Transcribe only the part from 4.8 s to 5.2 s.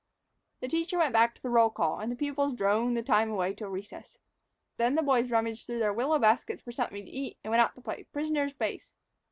the